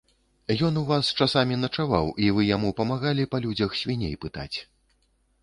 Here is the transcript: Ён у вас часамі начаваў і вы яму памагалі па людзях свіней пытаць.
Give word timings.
Ён 0.67 0.77
у 0.79 0.81
вас 0.91 1.11
часамі 1.25 1.59
начаваў 1.65 2.09
і 2.23 2.31
вы 2.39 2.47
яму 2.55 2.73
памагалі 2.81 3.29
па 3.35 3.43
людзях 3.45 3.77
свіней 3.83 4.19
пытаць. 4.27 4.53